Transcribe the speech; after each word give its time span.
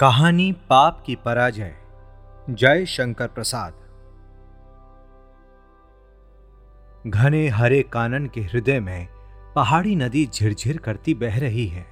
कहानी 0.00 0.52
पाप 0.52 1.02
की 1.06 1.14
पराजय। 1.14 1.74
जय 2.50 2.86
शंकर 2.86 3.28
प्रसाद। 3.28 3.72
घने 7.06 7.48
हरे 7.48 7.82
कानन 7.82 8.26
के 8.26 8.40
हृदय 8.40 8.80
में 8.80 9.08
पहाड़ी 9.56 9.96
नदी 9.96 10.26
झिरझिर 10.26 10.78
करती 10.78 11.14
बह 11.14 11.40
रही 11.40 11.66
है। 11.66 11.86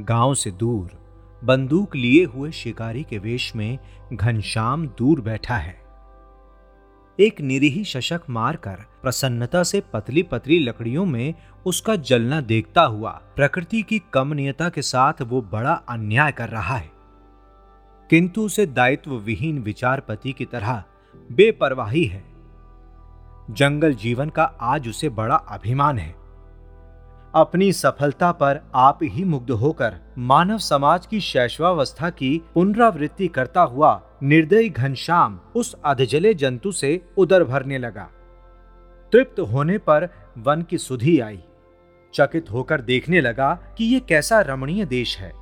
गाँव 0.00 0.34
से 0.34 0.50
दूर 0.50 0.90
बंदूक 1.44 1.96
लिए 1.96 2.24
हुए 2.24 2.50
शिकारी 2.50 3.02
के 3.02 3.18
वेश 3.18 3.56
में 3.56 3.78
घनश्याम 4.12 4.86
दूर 4.86 5.20
बैठा 5.20 5.56
है। 5.56 5.82
एक 7.20 7.40
निरीही 7.40 7.84
शशक 7.84 8.20
मारकर 8.30 8.76
प्रसन्नता 9.02 9.62
से 9.62 9.80
पतली 9.80 10.22
पतली 10.22 10.58
लकड़ियों 10.58 11.06
में 11.06 11.34
उसका 11.66 11.96
जलना 11.96 12.40
देखता 12.40 12.82
हुआ 12.82 13.10
प्रकृति 13.10 13.82
की 13.82 14.02
कमनीयता 14.12 14.68
के 14.68 14.82
साथ 14.82 15.22
वो 15.22 15.42
बड़ा 15.42 15.72
अन्याय 15.72 16.32
कर 16.32 16.48
रहा 16.48 16.76
है। 16.76 16.91
किंतु 18.12 18.42
उसे 18.42 18.66
दायित्व 18.66 19.10
विहीन 19.10 19.58
विचारपति 19.58 20.32
की 20.32 20.44
तरह 20.44 20.84
बेपरवाही 21.32 22.04
है। 22.04 22.24
जंगल 23.50 23.94
जीवन 23.94 24.28
का 24.28 24.42
आज 24.42 24.88
उसे 24.88 25.08
बड़ा 25.08 25.34
अभिमान 25.34 25.98
है। 25.98 26.14
अपनी 27.34 27.72
सफलता 27.72 28.32
पर 28.32 28.60
आप 28.74 28.98
ही 29.02 29.24
मुग्ध 29.24 29.50
होकर 29.50 29.96
मानव 30.18 30.58
समाज 30.58 31.06
की 31.06 31.20
शैशवावस्था 31.20 32.10
की 32.10 32.42
पुनरावृत्ति 32.54 33.28
करता 33.28 33.62
हुआ 33.62 34.02
निर्दयी 34.22 34.68
घनश्याम 34.68 35.40
उस 35.54 35.76
अधजले 35.84 36.34
जंतु 36.34 36.72
से 36.72 37.08
उदर 37.16 37.44
भरने 37.44 37.78
लगा। 37.78 38.10
तृप्त 39.12 39.40
होने 39.40 39.78
पर 39.78 40.08
वन 40.38 40.62
की 40.62 40.78
सुधी 40.78 41.20
आई। 41.20 41.40
चकित 42.14 42.50
होकर 42.50 42.80
देखने 42.80 43.20
लगा 43.20 43.54
कि 43.78 43.84
यह 43.84 43.98
कैसा 43.98 44.40
रमणीय 44.40 44.84
देश 44.84 45.18
है। 45.18 45.41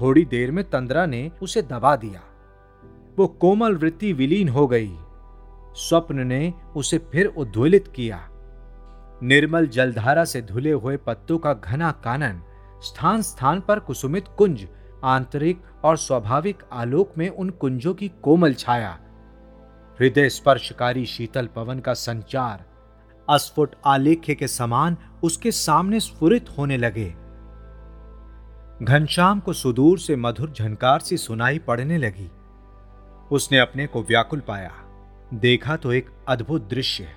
थोड़ी 0.00 0.24
देर 0.24 0.50
में 0.50 0.64
तंद्रा 0.64 1.06
ने 1.06 1.30
उसे 1.42 1.62
दबा 1.62 1.96
दिया। 1.96 2.22
वो 3.18 3.26
कोमल 3.26 3.74
वृत्ति 3.74 4.12
विलीन 4.12 4.48
हो 4.48 4.66
गई। 4.66 4.96
स्वप्न 5.74 6.26
ने 6.26 6.52
उसे 6.76 6.98
फिर 7.12 7.26
उद्वेलित 7.26 7.88
किया। 7.88 8.28
निर्मल 9.22 9.66
जलधारा 9.66 10.24
से 10.24 10.42
धुले 10.42 10.72
हुए 10.72 10.96
पत्तों 10.96 11.38
का 11.38 11.52
घना 11.54 11.90
कानन 12.04 12.42
स्थान 12.82 13.22
स्थान 13.22 13.60
पर 13.60 13.78
कुसुमित 13.78 14.28
कुंज, 14.28 14.66
आंतरिक 15.04 15.62
और 15.84 15.96
स्वाभाविक 15.96 16.62
आलोक 16.72 17.12
में 17.18 17.28
उन 17.28 17.50
कुंजों 17.50 17.94
की 17.94 18.08
कोमल 18.22 18.54
छाया। 18.54 18.98
हृदय 19.98 20.28
स्पर्शकारी 20.28 21.06
शीतल 21.06 21.46
पवन 21.46 21.78
का 21.78 21.94
संचार, 21.94 22.64
अस्फुट 23.28 23.74
आलेख्य 23.86 24.34
के 24.34 24.48
समान 24.48 24.96
उसके 25.22 25.50
सामने 25.52 26.00
स्फुरित 26.00 26.46
होने 26.58 26.76
लगे। 26.76 27.14
घनश्याम 28.82 29.40
को 29.40 29.52
सुदूर 29.52 29.98
से 29.98 30.16
मधुर 30.16 30.50
झनकार 30.50 31.00
सी 31.00 31.16
सुनाई 31.16 31.58
पड़ने 31.58 31.98
लगी। 31.98 32.30
उसने 33.30 33.58
अपने 33.58 33.86
को 33.86 34.02
व्याकुल 34.02 34.40
पाया। 34.40 34.72
देखा 35.34 35.76
तो 35.76 35.92
एक 35.92 36.10
अद्भुत 36.28 36.68
दृश्य 36.70 37.08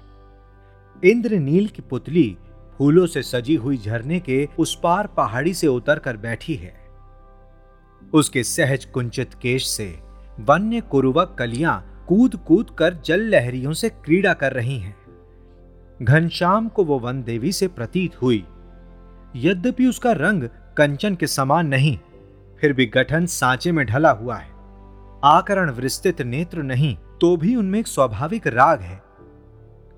इंद्र 1.04 1.36
नील 1.36 1.68
की 1.68 1.82
पुतली 1.82 2.38
फूलों 2.78 3.06
से 3.08 3.22
सजी 3.24 3.56
हुई 3.56 3.78
झरने 3.78 4.20
के 4.20 4.48
उस 4.60 4.80
पार 4.84 5.08
पहाड़ी 5.08 5.54
से 5.54 5.68
उतर 5.68 6.00
कर 6.00 6.18
बैठी 6.18 6.56
है। 6.56 6.74
उसके 8.14 8.44
सहज 8.44 8.86
कुंचित 8.86 9.34
केश 9.34 9.68
से 9.68 10.00
वन्य 10.40 10.82
कुरुवक 10.82 11.36
कलियाँ 11.40 12.06
कूद 12.08 12.36
कूद 12.36 12.70
कर 12.70 12.94
जल 13.06 13.22
लहरियों 13.22 13.74
से 13.74 13.90
क्रीड़ा 13.90 14.34
कर 14.34 14.54
रही 14.54 14.80
हैं। 14.80 14.96
घनश्याम 16.02 16.68
को 16.70 16.84
वो 16.84 17.00
वन 17.00 17.24
देवी 17.24 17.52
से 17.52 17.68
प्रतीत 17.68 18.22
हुई। 18.22 18.44
यद्यपि 19.36 19.86
उसका 19.86 20.12
रंग 20.12 20.44
कंचन 20.78 21.16
के 21.16 21.28
समान 21.28 21.68
नहीं, 21.68 21.98
फिर 22.60 22.74
भी 22.74 22.86
गठन 22.86 23.26
सांचे 23.26 23.72
में 23.72 23.86
ढला 23.86 24.12
हुआ 24.12 24.36
है। 24.36 24.50
आकरण 25.24 25.72
विस्तृत 25.72 26.22
नेत्र 26.22 26.64
नहीं 26.64 26.96
तो 27.22 27.36
भी 27.38 27.56
उनमें 27.56 27.80
एक 27.80 27.88
स्वाभाविक 27.88 28.48
राग 28.48 28.82
है। 28.82 29.02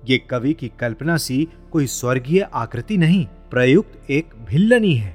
ये 0.02 0.18
कवि 0.30 0.52
की 0.52 0.68
कल्पना 0.80 1.16
सी 1.16 1.46
कोई 1.72 1.86
स्वर्गीय 1.86 2.48
आकृति 2.54 2.96
नहीं, 2.96 3.24
प्रयुक्त 3.50 4.10
एक 4.10 4.34
भिल्लनी 4.48 4.94
है। 4.94 5.12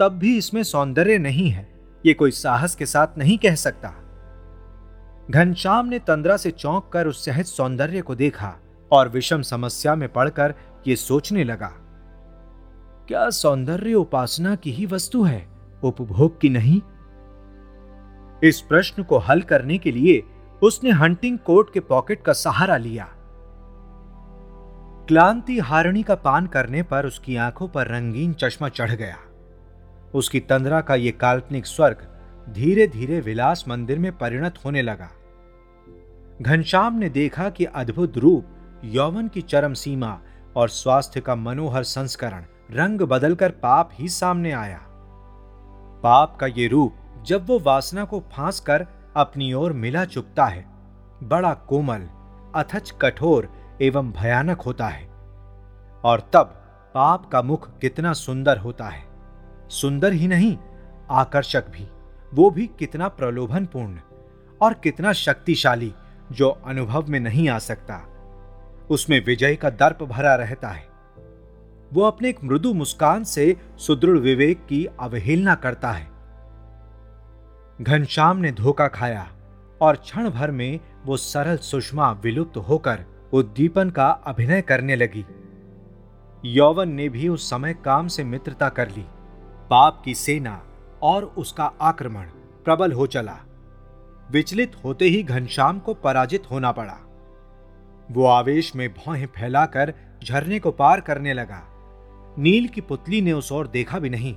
तब 0.00 0.12
भी 0.12 0.36
इसमें 0.38 0.62
सौंदर्य 0.62 1.18
नहीं 1.18 1.48
है, 1.50 1.68
ये 2.04 2.14
कोई 2.14 2.30
साहस 2.30 2.74
के 2.74 2.86
साथ 2.86 3.18
नहीं 3.18 3.38
कह 3.38 3.54
सकता। 3.54 3.94
घनश्याम 5.30 5.86
ने 5.86 5.98
तंद्रा 5.98 6.36
से 6.36 6.50
चौंक 6.50 6.90
कर 6.92 7.06
उस 7.06 7.24
सहज 7.24 7.46
सौंदर्य 7.46 8.00
को 8.00 8.14
देखा 8.14 8.54
और 8.90 9.08
विषम 9.08 9.42
समस्या 9.42 9.94
में 9.94 10.08
पड़कर 10.08 10.54
ये 10.86 10.96
सोचने 10.96 11.44
लगा। 11.44 11.72
क्या 13.08 13.30
सौंदर्य 13.30 13.94
उपासना 13.94 14.54
की 14.54 14.72
ही 14.72 14.86
वस्तु 14.86 15.22
है? 15.22 15.48
उपभोग 15.82 16.40
की 16.40 16.48
नहीं। 16.48 16.80
इस 18.48 18.60
प्रश्न 18.60 19.02
को 19.02 19.18
हल 19.18 19.40
करने 19.40 19.78
के 19.78 19.92
लिए 19.92 20.22
उसने 20.62 20.90
हंटिंग 20.90 21.38
कोट 21.38 21.72
के 21.72 21.80
पॉकेट 21.80 22.22
का 22.22 22.32
सहारा 22.32 22.76
लिया। 22.76 23.04
क्लांति 25.08 25.58
हारणी 25.58 26.02
का 26.02 26.14
पान 26.14 26.46
करने 26.46 26.82
पर 26.82 27.06
उसकी 27.06 27.36
आँखों 27.36 27.68
पर 27.68 27.86
रंगीन 27.86 28.32
चश्मा 28.32 28.68
चढ़ 28.68 28.90
गया। 28.90 29.16
उसकी 30.14 30.40
तंद्रा 30.40 30.80
का 30.80 30.94
यह 30.94 31.12
काल्पनिक 31.20 31.66
स्वर्ग 31.66 32.08
धीरे 32.50 32.86
धीरे 32.86 33.20
विलास 33.20 33.64
मंदिर 33.68 33.98
में 33.98 34.18
परिणत 34.18 34.54
होने 34.64 34.82
लगा। 34.82 35.10
घनश्याम 36.42 36.98
ने 36.98 37.08
देखा 37.08 37.50
कि 37.50 37.64
अद्भुत 37.64 38.18
रूप 38.18 38.46
यौवन 38.84 39.28
की 39.28 39.42
चरम 39.42 39.72
सीमा 39.72 40.20
और 40.56 40.68
स्वास्थ्य 40.68 41.20
का 41.20 41.34
मनोहर 41.34 41.82
संस्करण 41.82 42.44
रंग 42.70 43.00
बदलकर 43.00 43.50
पाप 43.50 43.90
ही 43.92 44.08
सामने 44.08 44.52
आया। 44.52 44.80
पाप 46.02 46.36
का 46.36 46.46
ये 46.46 46.68
रूप 46.68 46.94
जब 47.22 47.46
वो 47.46 47.58
वासना 47.58 48.04
को 48.04 48.20
फांस 48.20 48.60
कर 48.60 48.86
अपनी 49.16 49.52
ओर 49.52 49.72
मिला 49.72 50.04
चुकता 50.04 50.44
है, 50.44 50.66
बड़ा 51.22 51.54
कोमल, 51.54 52.08
अथच 52.54 52.90
कठोर 52.90 53.52
एवं 53.82 54.12
भयानक 54.12 54.60
होता 54.60 54.88
है। 54.88 55.08
और 56.04 56.30
तब 56.32 56.44
पाप 56.94 57.30
का 57.30 57.42
मुख 57.42 57.78
कितना 57.78 58.12
सुंदर 58.12 58.58
होता 58.58 58.84
है। 58.84 59.04
सुंदर 59.68 60.12
ही 60.12 60.28
नहीं, 60.28 60.58
आकर्षक 61.10 61.68
भी, 61.68 61.88
वो 62.34 62.50
भी 62.50 62.66
कितना 62.66 63.08
प्रलोभनपूर्ण 63.08 63.98
और 64.62 64.74
कितना 64.74 65.12
शक्तिशाली 65.12 65.94
जो 66.32 66.48
अनुभव 66.48 67.04
में 67.08 67.20
नहीं 67.20 67.48
आ 67.48 67.58
सकता। 67.58 68.00
उसमें 68.90 69.24
विजय 69.24 69.56
का 69.56 69.70
दर्प 69.70 70.02
भरा 70.02 70.34
रहता 70.34 70.68
है। 70.68 70.93
वो 71.94 72.02
अपने 72.02 72.28
एक 72.28 72.44
मृदु 72.44 72.74
मुस्कान 72.74 73.24
से 73.24 73.56
सुदृढ़ 73.76 74.18
विवेक 74.18 74.66
की 74.66 74.86
अवहेलना 75.00 75.54
करता 75.54 75.90
है। 75.90 76.08
घनश्याम 77.80 78.36
ने 78.36 78.52
धोखा 78.52 78.88
खाया 78.88 79.28
और 79.80 79.96
क्षण 79.96 80.30
भर 80.30 80.50
में 80.50 80.80
वो 81.04 81.16
सरल 81.16 81.56
सुषमा 81.56 82.10
विलुप्त 82.12 82.56
होकर 82.56 83.04
उद्दीपन 83.32 83.90
का 83.90 84.06
अभिनय 84.06 84.62
करने 84.62 84.96
लगी। 84.96 85.24
यौवन 86.44 86.88
ने 86.88 87.08
भी 87.08 87.28
उस 87.28 87.50
समय 87.50 87.74
काम 87.74 88.08
से 88.08 88.24
मित्रता 88.24 88.68
कर 88.68 88.88
ली। 88.88 89.04
पाप 89.70 90.02
की 90.04 90.14
सेना 90.14 90.66
और 91.02 91.24
उसका 91.24 91.64
आक्रमण 91.80 92.24
प्रबल 92.64 92.92
हो 92.92 93.06
चला। 93.06 93.36
विचलित 94.30 94.72
होते 94.84 95.04
ही 95.04 95.22
घनश्याम 95.22 95.78
को 95.78 95.94
पराजित 95.94 96.42
होना 96.50 96.72
पड़ा। 96.72 96.98
वो 98.10 98.26
आवेश 98.26 98.76
में 98.76 98.94
भौहें 98.94 99.26
फैलाकर 99.26 99.94
झरने 100.24 100.58
को 100.58 100.70
पार 100.70 101.00
करने 101.00 101.32
लगा। 101.32 101.70
नील 102.38 102.68
की 102.68 102.80
पुतली 102.80 103.20
ने 103.20 103.32
उस 103.32 103.52
ओर 103.52 103.66
देखा 103.66 103.98
भी 103.98 104.10
नहीं। 104.10 104.36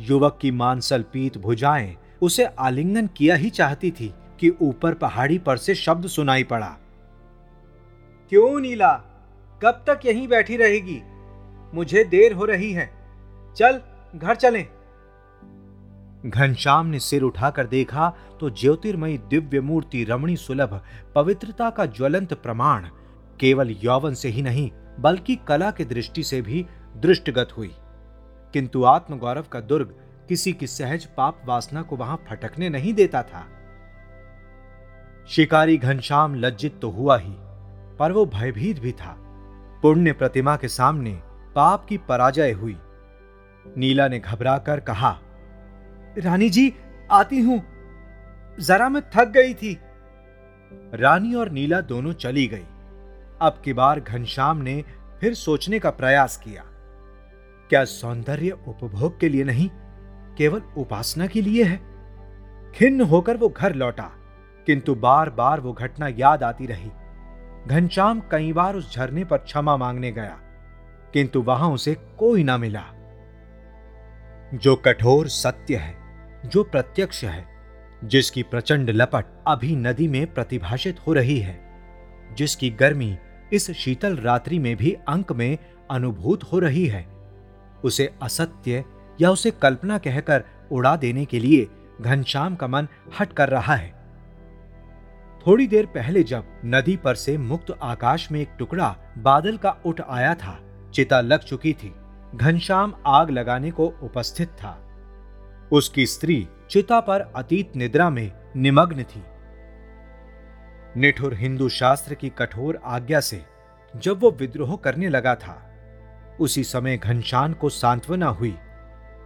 युवक 0.00 0.38
की 0.42 0.50
मानसल 0.50 1.02
पीत 1.02 1.38
भुजाएँ 1.38 1.96
उसे 2.22 2.44
आलिंगन 2.44 3.06
किया 3.06 3.34
ही 3.34 3.50
चाहती 3.50 3.90
थी 3.90 4.14
कि 4.40 4.50
ऊपर 4.62 4.94
पहाड़ी 4.94 5.38
पर 5.38 5.56
से 5.56 5.74
शब्द 5.74 6.06
सुनाई 6.06 6.44
पड़ा। 6.44 6.76
क्यों 8.28 8.60
नीला? 8.60 8.92
कब 9.62 9.84
तक 9.86 10.00
यहीं 10.06 10.28
बैठी 10.28 10.56
रहेगी? 10.56 11.02
मुझे 11.74 12.04
देर 12.04 12.32
हो 12.32 12.44
रही 12.44 12.72
है। 12.72 12.90
चल, 13.56 13.80
घर 14.16 14.34
चलें। 14.34 14.68
घनश्याम 16.26 16.86
ने 16.86 16.98
सिर 16.98 17.22
उठाकर 17.22 17.66
देखा 17.66 18.14
तो 18.40 18.50
ज्योतिर्मयी 18.50 19.18
दिव्य 19.18 19.60
मूर्ति 19.60 20.04
रमणी 20.04 20.36
सुलभ, 20.36 20.80
पवित्रता 21.14 21.70
का 21.70 21.86
ज्वलंत 21.86 22.34
प्रमाण, 22.34 22.88
केवल 23.40 23.70
यौवन 23.70 24.14
से 24.14 24.28
ही 24.28 24.42
नहीं, 24.42 24.70
बल्कि 25.00 25.38
कला 25.48 25.70
की 25.70 25.84
दृष्टि 25.84 26.22
से 26.22 26.42
भी 26.42 26.66
दृष्टगत 26.96 27.48
हुई। 27.56 27.74
किंतु 28.52 28.84
आत्मगौरव 28.84 29.42
का 29.42 29.60
दुर्ग 29.60 29.94
किसी 30.28 30.52
की 30.52 30.66
सहज 30.66 31.04
पाप 31.04 31.42
वासना 31.44 31.82
को 31.82 31.96
वहाँ 31.96 32.24
फटकने 32.28 32.68
नहीं 32.68 32.94
देता 32.94 33.22
था। 33.22 33.46
शिकारी 35.28 35.76
घनश्याम 35.76 36.34
लज्जित 36.34 36.78
तो 36.82 36.90
हुआ 36.90 37.18
ही, 37.18 37.34
पर 37.96 38.12
वो 38.12 38.26
भयभीत 38.26 38.78
भी 38.78 38.92
था। 38.92 39.16
पुण्य 39.82 40.12
प्रतिमा 40.12 40.56
के 40.56 40.68
सामने 40.68 41.22
पाप 41.54 41.84
की 41.84 41.98
पराजय 41.98 42.52
हुई। 42.52 42.76
नीला 43.76 44.08
ने 44.08 44.18
घबराकर 44.18 44.80
कहा, 44.80 45.18
रानी 46.18 46.50
जी, 46.50 46.74
आती 47.10 47.40
हूँ। 47.40 47.62
जरा 48.60 48.88
मैं 48.88 49.02
थक 49.16 49.28
गई 49.28 49.54
थी। 49.54 49.78
रानी 50.94 51.34
और 51.34 51.50
नीला 51.50 51.80
दोनों 51.80 52.12
चली 52.12 52.46
गई। 52.46 52.66
अब 53.40 53.62
की 53.64 53.72
बार 53.72 54.00
घनश्याम 54.00 54.56
ने 54.56 54.84
फिर 55.20 55.34
सोचने 55.34 55.78
का 55.78 55.90
प्रयास 55.90 56.36
किया। 56.36 56.64
क्या 57.70 57.84
सौंदर्य 57.84 58.50
उपभोग 58.68 59.18
के 59.20 59.28
लिए 59.28 59.44
नहीं, 59.44 59.68
केवल 60.38 60.62
उपासना 60.76 61.26
के 61.26 61.40
लिए 61.42 61.64
है? 61.64 61.76
खिन्न 62.74 63.00
होकर 63.00 63.36
वो 63.36 63.48
घर 63.48 63.74
लौटा, 63.74 64.10
किंतु 64.66 64.94
बार 64.94 65.30
बार 65.30 65.60
वो 65.60 65.72
घटना 65.72 66.08
याद 66.08 66.42
आती 66.42 66.66
रही। 66.66 66.90
घनश्याम 67.66 68.20
कई 68.30 68.52
बार 68.52 68.76
उस 68.76 68.94
झरने 68.94 69.24
पर 69.24 69.38
क्षमा 69.38 69.76
मांगने 69.76 70.12
गया, 70.12 70.38
किंतु 71.14 71.42
वहाँ 71.42 71.70
उसे 71.70 71.94
कोई 72.18 72.44
ना 72.44 72.56
मिला। 72.58 72.84
जो 74.54 74.76
कठोर 74.76 75.28
सत्य 75.28 75.76
है, 75.76 75.94
जो 76.46 76.64
प्रत्यक्ष 76.64 77.24
है, 77.24 77.46
जिसकी 78.04 78.42
प्रचंड 78.42 78.90
लपट 78.90 79.24
अभी 79.46 79.76
नदी 79.76 80.08
में 80.08 80.34
प्रतिभाषित 80.34 81.06
हो 81.06 81.12
रही 81.12 81.38
है, 81.38 81.58
जिसकी 82.34 82.70
गर्मी 82.70 83.16
इस 83.52 83.70
शीतल 83.70 84.16
रात्रि 84.16 84.58
में 84.58 84.74
भी 84.76 84.96
अंक 85.08 85.32
में 85.32 85.58
अनुभूत 85.90 86.44
हो 86.44 86.58
रही 86.58 86.86
है 86.86 87.17
उसे 87.84 88.14
असत्य 88.22 88.84
या 89.20 89.30
उसे 89.30 89.50
कल्पना 89.50 89.98
कहकर 89.98 90.44
उड़ा 90.72 90.96
देने 90.96 91.24
के 91.24 91.38
लिए 91.38 91.68
घनश्याम 92.00 92.56
का 92.56 92.66
मन 92.66 92.88
हट 93.20 93.32
कर 93.32 93.48
रहा 93.48 93.74
है। 93.74 93.98
थोड़ी 95.46 95.66
देर 95.66 95.86
पहले 95.86 96.22
जब 96.22 96.44
नदी 96.64 96.96
पर 96.96 97.14
से 97.14 97.38
मुक्त 97.38 97.78
आकाश 97.82 98.32
में 98.32 98.40
एक 98.40 98.48
टुकड़ा 98.58 98.96
बादल 99.18 99.56
का 99.56 99.76
उठ 99.86 100.00
आया 100.08 100.34
था, 100.34 100.60
चिता 100.94 101.20
लग 101.20 101.40
चुकी 101.40 101.72
थी। 101.72 101.94
घनश्याम 102.34 102.94
आग 103.06 103.30
लगाने 103.30 103.70
को 103.70 103.94
उपस्थित 104.02 104.48
था। 104.48 104.84
उसकी 105.72 106.06
स्त्री 106.06 106.48
चिता 106.70 107.00
पर 107.00 107.20
अतीत 107.20 107.76
निद्रा 107.76 108.10
में 108.10 108.32
निमग्न 108.56 109.02
थी। 109.02 109.22
निठुर 111.00 111.34
हिंदू 111.34 111.68
शास्त्र 111.68 112.14
की 112.14 112.28
कठोर 112.28 112.80
आज्ञा 112.84 113.20
से 113.20 113.44
जब 113.96 114.20
वो 114.20 114.30
विद्रोह 114.30 114.76
करने 114.76 115.08
लगा 115.08 115.34
था 115.34 115.67
उसी 116.40 116.64
समय 116.64 116.96
घनश्याम 116.96 117.52
को 117.52 117.68
सांत्वना 117.68 118.26
हुई। 118.26 118.58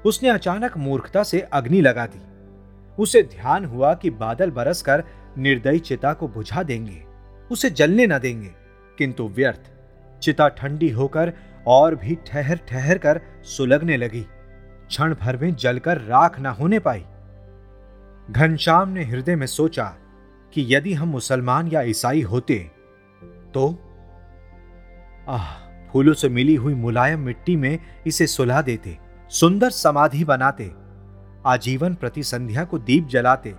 उसने 0.06 0.28
अचानक 0.28 0.76
मूर्खता 0.76 1.22
से 1.22 1.40
अग्नि 1.40 1.80
लगा 1.80 2.06
दी। 2.06 2.22
उसे 2.98 3.22
ध्यान 3.22 3.64
हुआ 3.64 3.94
कि 3.94 4.10
बादल 4.10 4.50
बरसकर 4.50 5.04
निर्दयी 5.38 5.78
चिता 5.78 6.12
को 6.12 6.28
बुझा 6.28 6.62
देंगे। 6.62 7.04
उसे 7.50 7.70
जलने 7.70 8.06
न 8.06 8.18
देंगे, 8.18 8.50
किंतु 8.98 9.28
व्यर्थ। 9.28 9.70
चिता 10.22 10.48
ठंडी 10.48 10.90
होकर 10.90 11.32
और 11.66 11.94
भी 11.94 12.18
ठहर 12.26 12.56
ठहर 12.56 12.98
कर 12.98 13.20
सुलगने 13.42 13.96
लगी। 13.96 14.26
क्षण 14.88 15.14
भर 15.14 15.36
में 15.36 15.54
जलकर 15.54 15.98
राख 15.98 16.40
न 16.40 16.46
होने 16.46 16.78
पाई। 16.78 17.04
घनश्याम 18.30 18.88
ने 18.88 19.04
हृदय 19.04 19.36
में 19.36 19.46
सोचा 19.46 19.84
कि 20.52 20.74
यदि 20.74 20.94
हम 20.94 21.08
मुसलमान 21.08 21.68
या 21.68 21.82
ईसाई 21.82 22.22
होते 22.22 22.70
तो? 23.54 23.78
आह! 25.28 25.71
फूलों 25.92 26.14
से 26.14 26.28
मिली 26.28 26.54
हुई 26.54 26.74
मुलायम 26.74 27.20
मिट्टी 27.20 27.56
में 27.56 27.78
इसे 28.06 28.26
सुलह 28.26 28.62
देते, 28.62 28.98
सुंदर 29.28 29.70
समाधि 29.70 30.24
बनाते, 30.24 30.72
आजीवन 31.46 31.94
प्रति 31.94 32.22
संध्या 32.22 32.64
को 32.64 32.78
दीप 32.78 33.08
जलाते, 33.08 33.54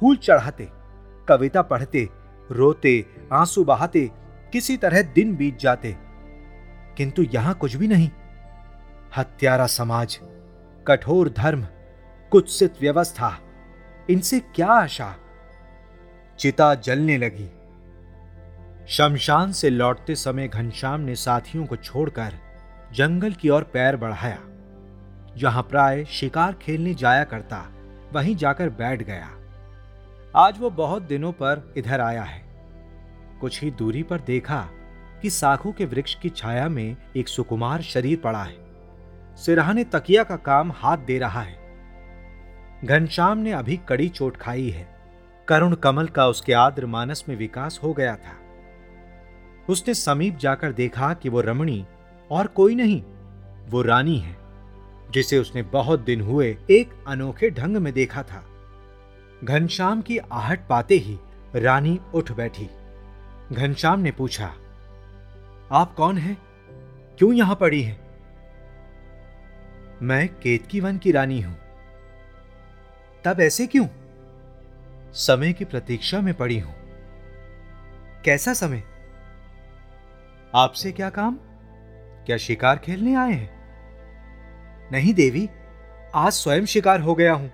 फूल 0.00 0.16
चढ़ाते, 0.16 0.68
कविता 1.28 1.62
पढ़ते, 1.62 2.08
रोते, 2.50 3.06
आँसू 3.32 3.64
बहाते, 3.64 4.10
किसी 4.52 4.76
तरह 4.76 5.02
दिन 5.02 5.36
बीत 5.36 5.58
जाते। 5.58 5.96
किंतु 6.96 7.22
यहाँ 7.22 7.54
कुछ 7.54 7.76
भी 7.76 7.88
नहीं। 7.88 8.10
हत्यारा 9.16 9.66
समाज, 9.66 10.20
कठोर 10.86 11.28
धर्म, 11.28 11.66
कुत्सित 12.30 12.74
व्यवस्था, 12.80 13.38
इनसे 14.10 14.40
क्या 14.40 14.66
आशा? 14.66 15.14
चिता 16.38 16.74
जलने 16.74 17.18
लगी। 17.18 17.53
शमशान 18.88 19.52
से 19.52 19.70
लौटते 19.70 20.14
समय 20.14 20.48
घनश्याम 20.48 21.00
ने 21.00 21.14
साथियों 21.14 21.66
को 21.66 21.76
छोड़कर 21.76 22.32
जंगल 22.92 23.32
की 23.32 23.48
ओर 23.48 23.62
पैर 23.62 23.96
बढ़ाया। 23.96 24.38
जहाँ 25.36 25.62
प्राय 25.62 26.04
शिकार 26.04 26.52
खेलने 26.52 26.94
जाया 26.94 27.24
करता, 27.24 27.72
वहीं 28.12 28.36
जाकर 28.36 28.68
बैठ 28.68 29.02
गया। 29.02 29.30
आज 30.36 30.58
वो 30.58 30.70
बहुत 30.70 31.02
दिनों 31.02 31.32
पर 31.32 31.74
इधर 31.76 32.00
आया 32.00 32.22
है। 32.22 32.44
कुछ 33.40 33.62
ही 33.62 33.70
दूरी 33.70 34.02
पर 34.02 34.20
देखा 34.20 34.68
कि 35.22 35.30
साखू 35.30 35.72
के 35.72 35.84
वृक्ष 35.84 36.14
की 36.14 36.28
छाया 36.28 36.68
में 36.68 36.96
एक 37.16 37.28
सुकुमार 37.28 37.82
शरीर 37.82 38.18
पड़ा 38.18 38.42
है। 38.42 38.56
सिरहाने 39.36 39.84
तकिया 39.84 40.24
का 40.24 40.36
काम 40.36 40.72
हाथ 40.72 40.98
दे 40.98 41.18
रहा 41.18 41.40
है। 41.40 41.58
घनश्याम 42.84 43.38
ने 43.38 43.52
अभी 43.52 43.80
कड़ी 43.88 44.08
चोट 44.08 44.36
खाई 44.36 44.70
है। 44.70 44.88
करुण 45.48 45.74
कमल 45.74 46.06
का 46.06 46.26
उसके 46.26 46.52
आद्र 46.52 46.86
मानस 46.86 47.24
में 47.28 47.36
विकास 47.36 47.80
हो 47.82 47.92
गया 47.92 48.16
था। 48.16 48.43
उसने 49.68 49.94
समीप 49.94 50.36
जाकर 50.36 50.72
देखा 50.72 51.12
कि 51.14 51.28
वो 51.28 51.40
रमणी 51.40 51.84
और 52.30 52.46
कोई 52.46 52.74
नहीं, 52.74 53.02
वो 53.70 53.82
रानी 53.82 54.18
है, 54.18 54.36
जिसे 55.10 55.38
उसने 55.38 55.62
बहुत 55.62 56.00
दिन 56.00 56.20
हुए 56.20 56.56
एक 56.70 57.04
अनोखे 57.06 57.50
ढंग 57.50 57.76
में 57.76 57.92
देखा 57.92 58.22
था। 58.22 58.44
घनश्याम 59.44 60.02
की 60.02 60.18
आहट 60.18 60.66
पाते 60.68 60.94
ही 60.94 61.18
रानी 61.56 61.98
उठ 62.14 62.32
बैठी। 62.32 62.68
घनश्याम 63.52 64.00
ने 64.00 64.10
पूछा, 64.10 64.52
आप 65.72 65.94
कौन 65.94 66.18
हैं? 66.18 66.36
क्यों 67.18 67.32
यहाँ 67.32 67.56
पड़ी 67.56 67.82
हैं? 67.82 68.00
मैं 70.02 70.28
केतकी 70.28 70.80
वन 70.80 70.98
की 70.98 71.12
रानी 71.12 71.40
हूँ। 71.40 71.56
तब 73.24 73.40
ऐसे 73.40 73.66
क्यों? 73.66 73.86
समय 75.14 75.52
की 75.52 75.64
प्रतीक्षा 75.64 76.20
में 76.20 76.34
पड़ी 76.34 76.58
हूँ। 76.58 76.74
कैसा 78.24 78.54
समय? 78.54 78.82
आपसे 80.56 80.92
क्या 80.92 81.10
काम? 81.10 81.38
क्या 82.26 82.36
शिकार 82.36 82.78
खेलने 82.78 83.14
आए 83.14 83.32
हैं? 83.32 83.50
नहीं 84.92 85.14
देवी, 85.14 85.48
आज 86.14 86.32
स्वयं 86.32 86.64
शिकार 86.64 87.00
हो 87.00 87.14
गया 87.14 87.32
हूँ। 87.32 87.48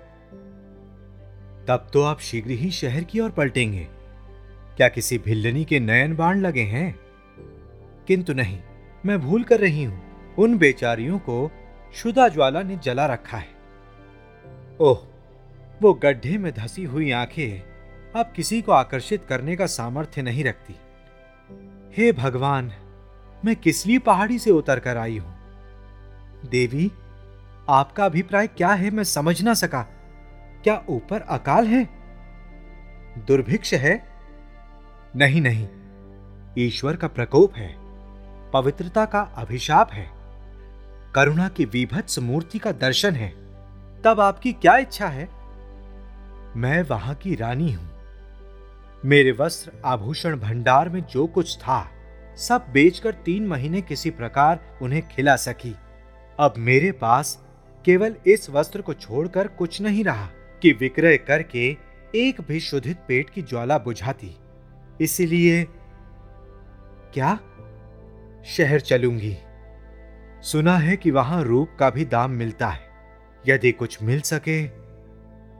तब 1.69 1.91
तो 1.93 2.02
आप 2.02 2.20
शीघ्र 2.20 2.50
ही 2.50 2.70
शहर 2.70 3.05
की 3.05 3.20
ओर 3.20 3.31
पलटेंगे। 3.31 3.88
क्या 4.76 4.88
किसी 4.88 5.19
भिल्लनी 5.19 5.64
के 5.64 5.81
नयन 5.81 6.17
बाण 6.17 6.41
लगे 6.41 6.62
हैं? 6.62 6.99
किंतु 8.06 8.32
नहीं, 8.32 8.58
मैं 9.06 9.20
भूल 9.20 9.43
कर 9.43 9.61
रही 9.61 9.85
हूँ, 9.85 10.02
उन 10.38 10.58
बेचारियों 10.58 11.19
को 11.19 11.50
शुदा 11.94 12.29
ज्वाला 12.29 12.62
ने 12.62 12.76
जला 12.76 13.06
रखा 13.06 13.37
है। 13.37 13.49
ओह, 14.81 14.99
वो 15.82 15.94
गड्ढे 15.94 16.38
में 16.38 16.52
धसी 16.52 16.85
हुई 16.85 17.11
आँखें 17.11 17.62
अब 18.20 18.32
किसी 18.37 18.62
को 18.62 18.73
आकर्षित 18.73 19.25
करने 19.25 19.56
का 19.56 19.67
सामर्थ्य 19.67 20.23
नहीं 20.23 20.44
रखती। 20.44 20.76
हे 21.97 22.12
भगवान! 22.12 22.73
मैं 23.44 23.56
किस 23.56 23.87
लिए 23.87 23.98
पहाड़ी 23.98 24.38
से 24.38 24.50
उतर 24.50 24.78
कर 24.78 24.96
आई 24.96 25.19
हूँ? 25.19 25.34
देवी, 26.50 26.90
आपका 27.68 28.04
अभिप्राय 28.04 28.47
क्या 28.47 28.68
है 28.68 28.90
मैं 28.90 29.04
समझ 29.04 29.40
ना 29.42 29.54
सका। 29.54 29.82
क्या 30.64 30.82
ऊपर 30.88 31.20
अकाल 31.20 31.66
है? 31.66 31.85
दुर्भिक्ष 33.18 33.75
है? 33.75 34.09
नहीं 35.16 35.40
नहीं। 35.40 35.68
ईश्वर 36.59 36.97
का 36.97 37.09
प्रकोप 37.09 37.54
है, 37.56 37.75
पवित्रता 38.52 39.04
का 39.04 39.20
अभिशाप 39.20 39.92
है, 39.92 40.11
करुणा 41.14 41.49
की 41.49 41.64
विभत्स 41.64 42.18
मूर्ति 42.18 42.59
का 42.59 42.73
दर्शन 42.73 43.14
है। 43.14 43.28
तब 44.02 44.20
आपकी 44.20 44.52
क्या 44.52 44.76
इच्छा 44.76 45.09
है? 45.09 45.28
मैं 46.56 46.82
वहाँ 46.82 47.14
की 47.14 47.35
रानी 47.35 47.73
हूँ। 47.73 47.88
मेरे 49.04 49.32
वस्त्र 49.32 49.73
आभूषण 49.85 50.37
भंडार 50.37 50.88
में 50.88 51.02
जो 51.04 51.26
कुछ 51.26 51.56
था 51.59 51.80
सब 52.37 52.66
बेचकर 52.72 53.14
तीन 53.14 53.46
महीने 53.46 53.82
किसी 53.82 54.10
प्रकार 54.10 54.78
उन्हें 54.82 55.08
खिला 55.08 55.37
सकी। 55.37 55.76
अब 56.40 56.54
मेरे 56.58 56.92
पास 56.92 57.46
केवल 57.84 58.16
इस 58.26 58.50
वस्त्र 58.50 58.82
को 58.82 58.94
छोड़कर 58.94 59.49
कुछ 59.49 59.82
नहीं 59.82 60.04
रहा 60.04 60.26
कि 60.62 60.72
विक्रय 60.72 61.16
करके 61.16 61.76
एक 62.14 62.40
भी 62.40 62.60
शुद्धित 62.60 62.99
पेट 63.08 63.30
की 63.30 63.42
ज्वाला 63.42 63.78
बुझाती। 63.78 64.37
इसलिए 65.00 65.64
क्या? 67.14 67.38
शहर 68.44 68.80
चलूँगी। 68.80 69.37
सुना 70.42 70.76
है 70.76 70.96
कि 70.96 71.10
वहाँ 71.10 71.44
रूप 71.44 71.68
का 71.78 71.90
भी 71.90 72.04
दाम 72.04 72.30
मिलता 72.30 72.68
है। 72.68 72.80
यदि 73.49 73.72
कुछ 73.72 74.02
मिल 74.02 74.20
सके, 74.20 74.66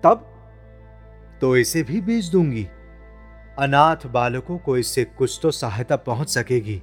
तब 0.03 0.27
तो 1.41 1.57
इसे 1.57 1.83
भी 1.83 2.01
बेच 2.01 2.25
दूँगी। 2.25 2.69
अनाथ 3.61 4.07
बालकों 4.07 4.59
को 4.59 4.77
इससे 4.77 5.05
कुछ 5.05 5.41
तो 5.43 5.51
सहायता 5.51 5.97
पहुँच 5.97 6.29
सकेगी। 6.29 6.83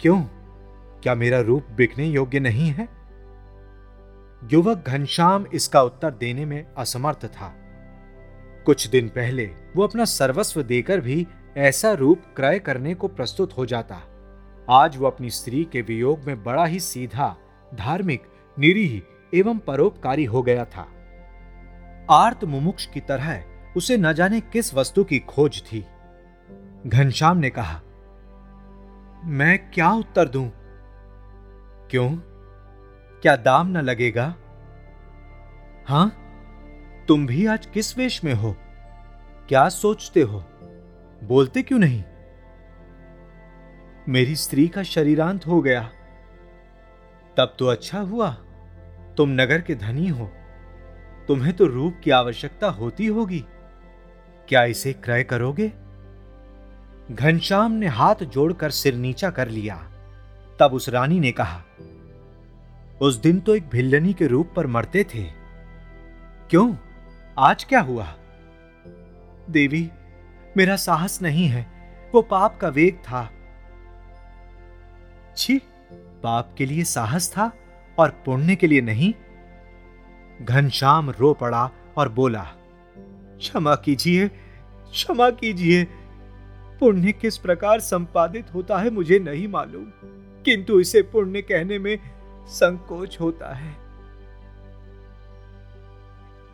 क्यों? 0.00 0.22
क्या 1.02 1.14
मेरा 1.14 1.40
रूप 1.40 1.66
बिकने 1.76 2.04
योग्य 2.04 2.40
नहीं 2.40 2.70
है? 2.70 2.88
युवक 4.52 4.84
घनश्याम 4.86 5.46
इसका 5.54 5.82
उत्तर 5.82 6.10
देने 6.10 6.44
में 6.44 6.66
असमर्थ 6.78 7.26
था। 7.26 7.54
कुछ 8.66 8.86
दिन 8.86 9.08
पहले 9.08 9.50
वो 9.76 9.82
अपना 9.82 10.04
सर्वस्व 10.04 10.62
देकर 10.62 11.00
भी 11.00 11.26
ऐसा 11.56 11.92
रूप 11.92 12.22
क्रय 12.36 12.58
करने 12.58 12.94
को 12.94 13.08
प्रस्तुत 13.08 13.56
हो 13.58 13.66
जाता। 13.66 14.00
आज 14.70 14.96
वो 14.96 15.06
अपनी 15.06 15.30
स्त्री 15.30 15.64
के 15.64 15.80
वियोग 15.80 16.20
में 16.24 16.44
बड़ा 16.44 16.64
ही 16.64 16.80
सीधा, 16.80 17.36
धार्मिक, 17.74 18.22
निरीह 18.58 19.02
एवं 19.34 19.58
परोपकारी 19.58 20.24
हो 20.24 20.42
गया 20.42 20.64
था। 20.64 20.86
आर्त 22.10 22.44
मुमुक्ष 22.44 22.86
की 22.86 23.00
तरह 23.00 23.44
उसे 23.76 23.96
न 23.96 24.12
जाने 24.12 24.40
किस 24.40 24.74
वस्तु 24.74 25.04
की 25.04 25.18
खोज 25.18 25.62
थी। 25.62 25.86
घनश्याम 26.86 27.36
ने 27.36 27.50
कहा, 27.50 27.80
मैं 29.24 29.70
क्या 29.70 29.90
उत्तर 29.90 30.28
दूँ? 30.28 30.52
क्यों? 31.90 32.16
क्या 33.22 33.36
दाम 33.36 33.66
न 33.66 33.78
लगेगा? 33.78 34.34
हाँ, 35.86 36.22
तुम 37.08 37.26
भी 37.26 37.46
आज 37.46 37.66
किस 37.66 37.98
वेश 37.98 38.24
में 38.24 38.34
हो? 38.34 38.56
क्या 39.48 39.68
सोचते 39.68 40.20
हो? 40.20 40.44
बोलते 41.24 41.62
क्यों 41.62 41.78
नहीं? 41.78 42.04
मेरी 44.08 44.36
स्त्री 44.36 44.68
का 44.68 44.82
शरीरांत 44.82 45.46
हो 45.46 45.62
गया। 45.62 45.90
तब 47.36 47.56
तो 47.58 47.66
अच्छा 47.66 48.00
हुआ। 48.00 48.30
तुम 49.16 49.28
नगर 49.28 49.60
के 49.60 49.74
धनी 49.74 50.08
हो। 50.08 50.32
तुम्हें 51.28 51.56
तो 51.56 51.66
रूप 51.66 52.00
की 52.04 52.10
आवश्यकता 52.10 52.68
होती 52.68 53.06
होगी। 53.06 53.44
क्या 54.48 54.64
इसे 54.64 54.92
क्रय 54.92 55.24
करोगे? 55.24 55.72
घनश्याम 57.10 57.72
ने 57.72 57.86
हाथ 57.86 58.14
जोड़कर 58.14 58.70
सिर 58.70 58.94
नीचा 58.94 59.30
कर 59.30 59.48
लिया। 59.48 59.76
तब 60.60 60.70
उस 60.72 60.88
रानी 60.88 61.20
ने 61.20 61.32
कहा, 61.32 61.62
उस 63.00 63.16
दिन 63.16 63.40
तो 63.40 63.56
एक 63.56 63.68
भिल्लनी 63.68 64.12
के 64.12 64.26
रूप 64.26 64.52
पर 64.56 64.66
मरते 64.66 65.04
थे। 65.04 65.24
क्यों? 66.50 66.74
आज 67.38 67.64
क्या 67.64 67.80
हुआ? 67.80 68.14
देवी, 69.50 69.90
मेरा 70.56 70.76
साहस 70.76 71.22
नहीं 71.22 71.46
है। 71.46 71.66
वो 72.14 72.22
पाप 72.22 72.58
का 72.60 72.68
वेग 72.68 72.94
था। 72.94 73.30
छी, 75.36 75.58
पाप 76.22 76.54
के 76.58 76.66
लिए 76.66 76.84
साहस 76.84 77.30
था 77.32 77.52
और 77.98 78.10
पुण्य 78.10 78.56
के 78.56 78.66
लिए 78.66 78.80
नहीं। 78.80 79.14
घनश्याम 80.44 81.10
रो 81.10 81.34
पड़ा 81.34 81.70
और 81.96 82.08
बोला 82.08 82.52
क्षमा 83.38 83.74
कीजिए 83.74 84.28
क्षमा 84.28 85.28
कीजिए। 85.30 85.84
पुण्य 86.80 87.12
किस 87.12 87.38
प्रकार 87.38 87.80
संपादित 87.80 88.52
होता 88.54 88.78
है 88.78 88.90
मुझे 88.90 89.18
नहीं 89.18 89.48
मालूम, 89.48 89.84
किंतु 90.44 90.78
इसे 90.80 91.02
पुण्य 91.02 91.42
कहने 91.42 91.78
में 91.78 91.98
संकोच 92.48 93.16
होता 93.20 93.54
है। 93.54 93.74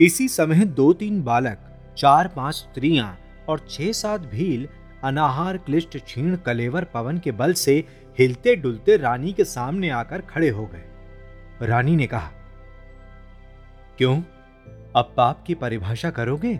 इसी 0.00 0.28
समय 0.28 0.64
दो 0.64 0.92
तीन 0.92 1.22
बालक 1.22 1.58
चार 1.98 2.28
पाँच 2.28 2.54
स्त्रियाँ 2.54 3.16
और 3.48 3.66
छह 3.70 3.92
सात 3.92 4.20
भील 4.26 4.68
अनाहार 5.04 5.56
क्लिष्ट 5.56 5.96
क्षीण 5.96 6.36
कलेवर 6.36 6.84
पवन 6.84 7.18
के 7.18 7.32
बल 7.32 7.52
से 7.52 7.72
हिलते 8.18 8.54
डुलते 8.56 8.96
रानी 8.96 9.32
के 9.32 9.44
सामने 9.44 9.90
आकर 9.90 10.20
खड़े 10.20 10.48
हो 10.48 10.66
गए। 10.66 11.66
रानी 11.66 11.96
ने 11.96 12.06
कहा, 12.06 12.30
क्यों? 13.98 14.16
अब 14.96 15.12
पाप 15.16 15.44
की 15.46 15.54
परिभाषा 15.54 16.10
करोगे? 16.10 16.58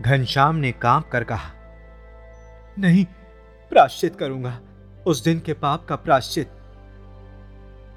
घनश्याम 0.00 0.56
ने 0.56 0.72
काँप 0.72 1.08
कर 1.08 1.24
कहा, 1.24 1.50
नहीं, 2.78 3.04
प्राश्चित 3.70 4.16
करूँगा। 4.16 4.60
उस 5.06 5.24
दिन 5.24 5.40
के 5.40 5.52
पाप 5.52 5.84
का 5.84 5.96
प्राश्चित. 5.96 6.50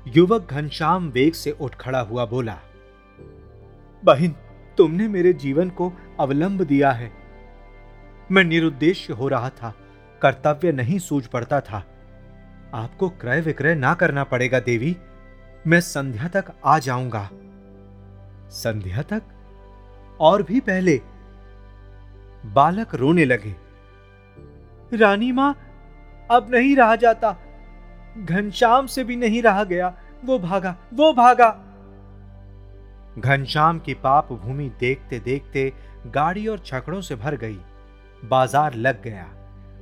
युवक 0.07 0.47
घनश्याम 0.51 1.09
वेग 1.09 1.33
से 1.33 1.51
उठ 1.51 1.75
खड़ा 1.75 1.99
हुआ 1.99 2.25
बोला, 2.25 2.57
बहन, 4.03 4.35
तुमने 4.77 5.07
मेरे 5.07 5.33
जीवन 5.33 5.69
को 5.69 5.93
अवलंब 6.19 6.61
दिया 6.61 6.91
है। 6.91 7.11
मैं 8.31 8.43
निरुद्देश्य 8.43 9.13
हो 9.13 9.27
रहा 9.27 9.49
था, 9.49 9.75
कर्तव्य 10.21 10.71
नहीं 10.71 10.99
सूझ 10.99 11.25
पड़ता 11.25 11.61
था। 11.61 11.85
आपको 12.73 13.09
क्रय 13.09 13.41
विक्रय 13.41 13.75
ना 13.75 13.93
करना 13.93 14.23
पड़ेगा, 14.23 14.59
देवी। 14.59 14.97
मैं 15.67 15.81
संध्या 15.81 16.27
तक 16.27 16.45
आ 16.65 16.79
जाऊँगा। 16.79 17.29
संध्या 18.49 19.01
तक? 19.01 19.21
और 20.19 20.43
भी 20.43 20.59
पहले 20.59 21.01
बालक 22.43 22.95
रोने 22.95 23.25
लगे। 23.25 23.55
रानी 24.91 25.31
माँ, 25.31 25.55
अब 26.29 26.47
नहीं 26.55 26.75
रहा 26.75 26.95
जाता। 26.95 27.35
घनश्याम 28.17 28.87
से 28.87 29.03
भी 29.03 29.15
नहीं 29.15 29.41
रहा 29.41 29.63
गया। 29.63 29.93
वो 30.23 30.39
भागा 30.39 30.75
वो 30.93 31.11
भागा। 31.13 31.49
घनश्याम 33.17 33.79
की 33.79 33.93
पाप 33.93 34.31
भूमि 34.33 34.69
देखते 34.79 35.19
देखते 35.19 35.71
गाड़ी 36.07 36.47
और 36.47 36.59
छकड़ों 36.59 37.01
से 37.01 37.15
भर 37.15 37.35
गई। 37.35 37.57
बाज़ार 38.23 38.73
लग 38.73 39.01
गया। 39.03 39.25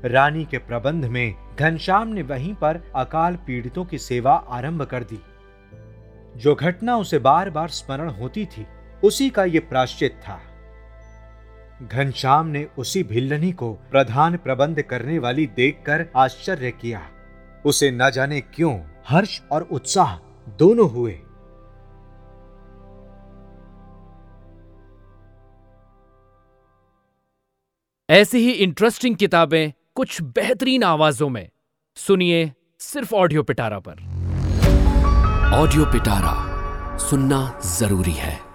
रानी 0.06 0.46
के 0.46 0.58
प्रबंध 0.58 1.06
में 1.06 1.36
घनश्याम 1.60 2.08
ने 2.08 2.22
वहीं 2.22 2.54
पर 2.54 2.82
अकाल 2.96 3.36
पीड़ितों 3.36 3.86
की 3.86 3.98
सेवा 3.98 4.34
आरंभ 4.50 4.84
कर 4.84 5.04
दी। 5.04 5.20
जो 6.36 6.56
घटना 6.56 6.98
उसे 6.98 7.20
बार 7.20 7.50
बार 7.50 7.70
स्मरण 7.70 8.10
होती 8.10 8.46
थी, 8.46 8.66
उसी 9.04 9.30
का 9.30 9.44
यह 9.44 9.68
प्राश्चित 9.70 10.20
था। 10.24 10.40
घनश्याम 11.82 12.48
ने 12.48 12.68
उसी 12.78 13.04
भिल्लनी 13.04 13.52
को 13.52 13.74
प्रधान 13.74 14.38
प्रबंध 14.38 14.82
करने 14.82 15.20
वाली 15.20 15.48
देखकर 15.48 16.06
आश्चर्य 16.16 16.72
किया। 16.72 17.02
उसे 17.66 17.92
न 17.92 18.10
जाने 18.10 18.42
क्यों 18.42 18.80
हर्ष 19.08 19.42
और 19.52 19.62
उत्साह 19.62 20.18
दोनों 20.50 20.90
हुए। 20.90 21.20
ऐसी 28.10 28.38
ही 28.38 28.52
इंटरेस्टिंग 28.52 29.16
किताबें 29.16 29.72
कुछ 29.96 30.22
बेहतरीन 30.22 30.84
आवाजों 30.84 31.30
में। 31.30 31.50
सुनिए 31.96 32.54
सिर्फ़ 32.80 33.16
ऑडियो 33.16 33.44
पिटारा 33.44 33.80
पर। 33.80 33.94
ऑडियो 35.54 35.86
पिटारा 35.86 36.52
सुनना 36.98 37.60
ज़रूरी 37.66 38.12
है। 38.12 38.51